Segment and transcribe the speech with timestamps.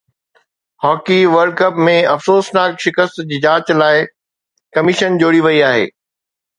[0.85, 4.03] hockey world cup ۾ افسوسناڪ شڪست جي جاچ لاءِ
[4.75, 5.91] ڪميشن جوڙي وئي آهي